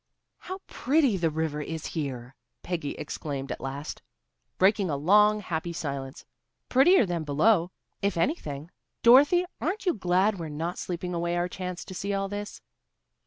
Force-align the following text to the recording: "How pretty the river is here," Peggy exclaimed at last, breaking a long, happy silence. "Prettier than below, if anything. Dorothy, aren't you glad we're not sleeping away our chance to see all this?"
"How 0.39 0.61
pretty 0.65 1.15
the 1.15 1.29
river 1.29 1.61
is 1.61 1.85
here," 1.85 2.33
Peggy 2.63 2.95
exclaimed 2.97 3.51
at 3.51 3.61
last, 3.61 4.01
breaking 4.57 4.89
a 4.89 4.95
long, 4.97 5.41
happy 5.41 5.73
silence. 5.73 6.25
"Prettier 6.69 7.05
than 7.05 7.23
below, 7.23 7.69
if 8.01 8.17
anything. 8.17 8.71
Dorothy, 9.03 9.45
aren't 9.61 9.85
you 9.85 9.93
glad 9.93 10.39
we're 10.39 10.49
not 10.49 10.79
sleeping 10.79 11.13
away 11.13 11.37
our 11.37 11.47
chance 11.47 11.85
to 11.85 11.93
see 11.93 12.15
all 12.15 12.27
this?" 12.27 12.61